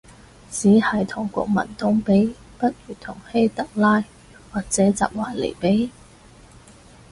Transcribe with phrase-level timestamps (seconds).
[0.49, 4.03] 只係同國民黨比？，不如同希特拉
[4.51, 5.91] 或者習維尼比